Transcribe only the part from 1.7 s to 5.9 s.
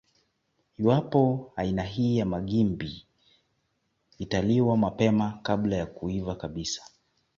hii ya magimbi italiwa mapema kabla ya